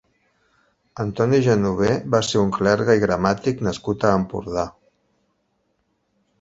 [1.03, 4.67] Antoni Genover va ser un clergue i gramàtic nascut a Empordà.